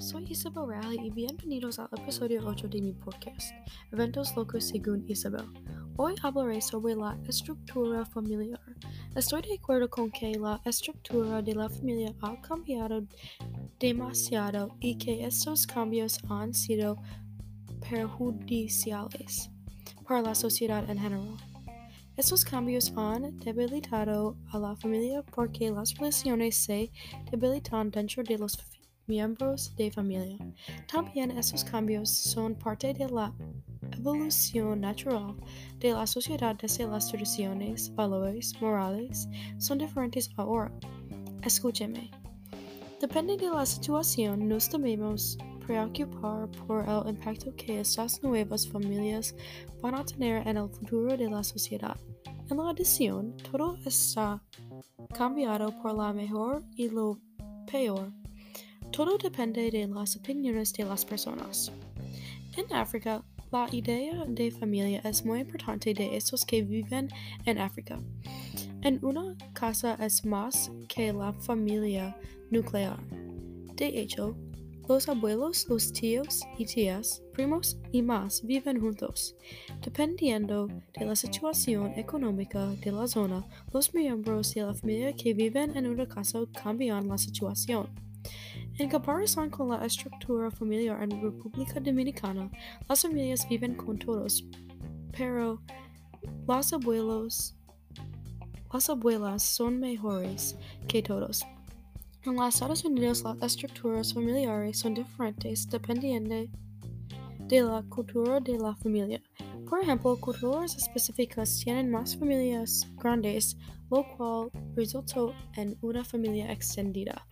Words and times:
tal 0.00 0.94
y 0.94 1.10
bienvenidos 1.10 1.78
al 1.78 1.90
episodio 1.94 2.42
8 2.46 2.68
de 2.68 2.80
mi 2.80 2.92
podcast, 2.94 3.52
Eventos 3.92 4.34
Locos 4.34 4.64
según 4.64 5.04
Isabel. 5.06 5.44
Hoy 5.98 6.14
hablaré 6.22 6.62
sobre 6.62 6.94
la 6.96 7.20
estructura 7.28 8.06
familiar. 8.06 8.58
Estoy 9.14 9.42
de 9.42 9.56
acuerdo 9.56 9.90
con 9.90 10.10
que 10.10 10.38
la 10.38 10.58
estructura 10.64 11.42
de 11.42 11.54
la 11.54 11.68
familia 11.68 12.14
ha 12.22 12.40
cambiado 12.40 13.06
demasiado 13.78 14.74
y 14.80 14.96
que 14.96 15.26
estos 15.26 15.66
cambios 15.66 16.18
han 16.30 16.54
sido 16.54 16.96
perjudiciales 17.90 19.50
para 20.08 20.22
la 20.22 20.34
sociedad 20.34 20.88
en 20.88 20.98
general. 20.98 21.36
Estos 22.16 22.42
cambios 22.42 22.90
han 22.96 23.36
debilitado 23.36 24.38
a 24.50 24.58
la 24.58 24.74
familia 24.76 25.22
porque 25.22 25.70
las 25.70 25.94
relaciones 25.94 26.56
se 26.56 26.90
debilitan 27.30 27.90
dentro 27.90 28.22
de 28.22 28.38
los 28.38 28.56
miembros 29.06 29.74
de 29.76 29.90
familia. 29.90 30.38
También 30.90 31.30
esos 31.32 31.64
cambios 31.64 32.10
son 32.10 32.54
parte 32.54 32.94
de 32.94 33.08
la 33.08 33.32
evolución 33.92 34.80
natural 34.80 35.36
de 35.78 35.92
la 35.92 36.06
sociedad 36.06 36.56
desde 36.56 36.86
las 36.86 37.08
tradiciones, 37.08 37.94
valores, 37.94 38.54
morales, 38.60 39.28
son 39.58 39.78
diferentes 39.78 40.30
ahora. 40.36 40.72
Escúcheme. 41.42 42.10
Depende 43.00 43.36
de 43.36 43.48
la 43.48 43.64
situación, 43.64 44.46
nos 44.46 44.70
debemos 44.70 45.38
preocupar 45.66 46.50
por 46.66 46.84
el 46.86 47.08
impacto 47.08 47.54
que 47.56 47.80
estas 47.80 48.22
nuevas 48.22 48.68
familias 48.68 49.34
van 49.80 49.94
a 49.94 50.04
tener 50.04 50.46
en 50.46 50.56
el 50.58 50.68
futuro 50.68 51.16
de 51.16 51.30
la 51.30 51.42
sociedad. 51.42 51.96
En 52.50 52.56
la 52.56 52.70
adición, 52.70 53.36
todo 53.50 53.76
está 53.86 54.42
cambiado 55.14 55.70
por 55.80 55.94
la 55.94 56.12
mejor 56.12 56.64
y 56.74 56.88
lo 56.88 57.18
peor. 57.70 58.12
Todo 58.92 59.16
depende 59.18 59.70
de 59.70 59.86
las 59.86 60.16
opiniones 60.16 60.72
de 60.72 60.84
las 60.84 61.04
personas. 61.04 61.72
En 62.56 62.72
África, 62.72 63.24
la 63.52 63.68
idea 63.72 64.24
de 64.26 64.50
familia 64.50 65.00
es 65.04 65.24
muy 65.24 65.40
importante 65.40 65.94
de 65.94 66.16
estos 66.16 66.44
que 66.44 66.62
viven 66.62 67.08
en 67.46 67.58
África. 67.58 67.98
En 68.82 69.04
una 69.04 69.36
casa 69.52 69.94
es 70.00 70.24
más 70.24 70.70
que 70.88 71.12
la 71.12 71.32
familia 71.32 72.16
nuclear. 72.50 72.98
De 73.76 73.86
hecho, 74.00 74.36
los 74.88 75.08
abuelos, 75.08 75.66
los 75.68 75.92
tíos 75.92 76.40
y 76.58 76.64
tías, 76.64 77.22
primos 77.32 77.78
y 77.92 78.02
más 78.02 78.44
viven 78.44 78.80
juntos. 78.80 79.36
Dependiendo 79.82 80.66
de 80.66 81.06
la 81.06 81.14
situación 81.14 81.92
económica 81.96 82.66
de 82.66 82.90
la 82.90 83.06
zona, 83.06 83.46
los 83.72 83.94
miembros 83.94 84.52
de 84.52 84.62
la 84.62 84.74
familia 84.74 85.12
que 85.12 85.32
viven 85.32 85.76
en 85.76 85.86
una 85.86 86.08
casa 86.08 86.40
cambian 86.60 87.06
la 87.06 87.18
situación. 87.18 88.09
En 88.80 88.88
comparación 88.88 89.50
con 89.50 89.68
la 89.68 89.84
estructura 89.84 90.50
familiar 90.50 91.02
en 91.02 91.20
República 91.20 91.78
Dominicana, 91.80 92.50
las 92.88 93.02
familias 93.02 93.46
viven 93.46 93.74
con 93.74 93.98
todos, 93.98 94.42
pero 95.12 95.60
los 96.48 96.72
abuelos, 96.72 97.54
las 98.72 98.88
abuelas 98.88 99.42
son 99.42 99.80
mejores 99.80 100.56
que 100.88 101.02
todos. 101.02 101.44
En 102.24 102.36
los 102.36 102.54
Estados 102.54 102.82
Unidos, 102.86 103.22
las 103.22 103.42
estructuras 103.42 104.14
familiares 104.14 104.78
son 104.78 104.94
diferentes 104.94 105.68
dependiendo 105.68 106.46
de 107.48 107.60
la 107.60 107.82
cultura 107.82 108.40
de 108.40 108.56
la 108.56 108.74
familia. 108.76 109.20
Por 109.70 109.80
ejemplo, 109.80 110.18
culturas 110.20 110.76
específicas 110.76 111.60
tienen 111.62 111.92
más 111.92 112.16
familias 112.16 112.88
grandes, 112.96 113.56
lo 113.88 114.04
cual 114.16 114.50
resultó 114.74 115.32
en 115.56 115.78
una 115.80 116.04
familia 116.04 116.50
extendida. 116.50 117.24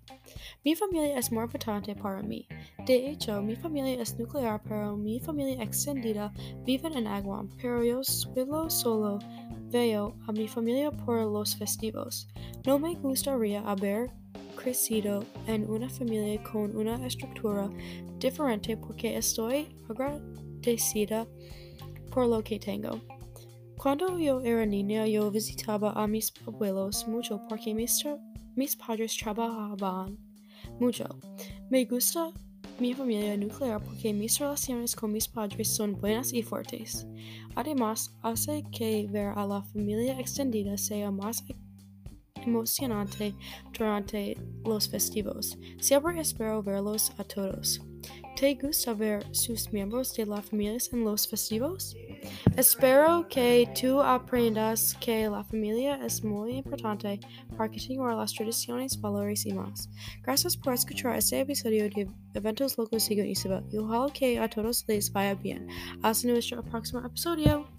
Mi 0.65 0.77
familia 0.77 1.19
es 1.19 1.33
muy 1.33 1.43
importante 1.43 1.97
para 1.97 2.23
mí. 2.23 2.47
De 2.87 3.11
hecho, 3.11 3.43
mi 3.43 3.57
familia 3.57 4.01
es 4.01 4.17
nuclear, 4.17 4.63
pero 4.63 4.97
mi 4.97 5.19
familia 5.19 5.65
extendida 5.65 6.33
vive 6.65 6.87
en 6.97 7.09
Aguam, 7.09 7.49
pero 7.61 7.83
yo 7.83 8.05
solo 8.05 9.19
veo 9.73 10.15
a 10.29 10.31
mi 10.31 10.47
familia 10.47 10.93
por 10.93 11.19
los 11.19 11.57
festivos. 11.57 12.29
No 12.65 12.79
me 12.79 12.95
gustaría 12.95 13.63
haber 13.63 14.13
crecido 14.55 15.25
en 15.49 15.69
una 15.69 15.91
familia 15.91 16.41
con 16.45 16.77
una 16.77 17.05
estructura 17.05 17.69
diferente 18.21 18.77
porque 18.77 19.17
estoy 19.17 19.67
agradecida 19.89 21.27
por 22.19 22.27
lo 22.27 22.43
que 22.43 22.59
tengo. 22.59 23.01
Cuando 23.77 24.19
yo 24.19 24.41
era 24.41 24.67
niña, 24.67 25.07
yo 25.07 25.31
visitaba 25.31 25.93
a 25.93 26.09
mis 26.09 26.33
abuelos 26.45 27.07
mucho 27.07 27.41
porque 27.49 27.73
mis, 27.73 28.05
mis 28.57 28.75
padres 28.75 29.17
trabajaban 29.17 30.19
mucho. 30.81 31.07
Me 31.71 31.85
gusta 31.85 32.33
mi 32.81 32.93
familia 32.93 33.37
nuclear 33.37 33.81
porque 33.81 34.13
mis 34.13 34.37
relaciones 34.37 34.97
con 34.97 35.13
mis 35.13 35.29
padres 35.29 35.69
son 35.69 35.93
buenas 35.93 36.33
y 36.33 36.43
fuertes. 36.43 37.07
Además, 37.55 38.13
hace 38.23 38.65
que 38.73 39.07
ver 39.09 39.29
a 39.37 39.47
la 39.47 39.63
familia 39.63 40.19
extendida 40.19 40.77
sea 40.77 41.13
más 41.13 41.45
emocionante 42.35 43.33
durante 43.79 44.37
los 44.65 44.89
festivos. 44.89 45.57
Siempre 45.79 46.21
espero 46.21 46.65
verlos 46.65 47.13
a 47.17 47.23
todos. 47.23 47.81
¿Te 48.39 48.55
gusta 48.55 48.95
ver 48.95 49.25
sus 49.35 49.73
miembros 49.73 50.15
de 50.15 50.25
la 50.25 50.41
familia 50.41 50.79
en 50.93 51.03
los 51.03 51.27
festivos? 51.27 51.97
Espero 52.57 53.27
que 53.27 53.69
tú 53.81 54.01
aprendas 54.01 54.97
que 55.01 55.29
la 55.29 55.43
familia 55.43 55.99
es 56.07 56.23
muy 56.23 56.59
importante 56.59 57.19
para 57.57 57.69
continuar 57.69 58.15
las 58.15 58.33
tradiciones, 58.33 59.01
valores 59.01 59.45
y 59.45 59.53
más. 59.55 59.91
Gracias 60.23 60.57
por 60.57 60.73
escuchar 60.73 61.17
este 61.17 61.41
episodio 61.41 61.91
de 61.91 62.07
Eventos 62.35 62.79
Locos 62.79 63.03
Sigo 63.03 63.25
Isabel 63.25 63.65
y 63.73 63.79
ojalá 63.79 64.13
que 64.13 64.39
a 64.39 64.49
todos 64.49 64.85
les 64.87 65.13
vaya 65.13 65.35
bien. 65.35 65.67
Hasta 66.03 66.29
nuestro 66.29 66.63
próximo 66.63 67.05
episodio. 67.05 67.78